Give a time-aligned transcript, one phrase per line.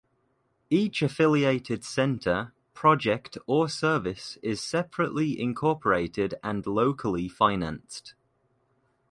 [0.71, 8.15] Each affiliated center, project or service is separately incorporated and locally financed.